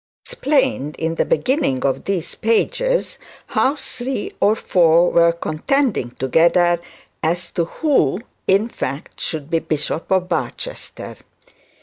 It 0.25 0.29
has 0.29 0.35
been 0.39 0.49
explained, 0.51 0.95
in 0.95 1.13
the 1.13 1.25
beginning 1.25 1.85
of 1.85 2.05
these 2.05 2.33
pages, 2.33 3.19
how 3.49 3.75
three 3.75 4.33
or 4.39 4.55
four 4.55 5.11
were 5.11 5.31
contending 5.31 6.09
together 6.17 6.79
as 7.21 7.51
to 7.51 7.65
who, 7.65 8.21
in 8.47 8.67
fact, 8.67 9.21
should 9.21 9.51
be 9.51 9.59
bishop 9.59 10.09
of 10.11 10.27
Barchester. 10.27 11.17